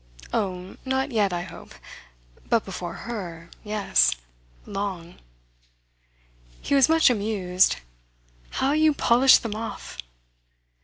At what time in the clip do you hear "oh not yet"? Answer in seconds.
0.33-1.31